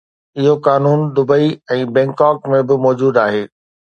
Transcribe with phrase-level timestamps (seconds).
[0.37, 3.43] اهو قانون Dubai ۽ Bangkok ۾ به موجود آهي.